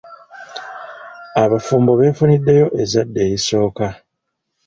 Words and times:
Abafumbo 1.43 1.91
beefuniddeyo 1.99 2.67
ezzadde 2.81 3.19
erisooka. 3.27 3.87